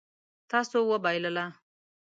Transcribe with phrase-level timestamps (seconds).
[0.51, 1.45] تاسو وبایلله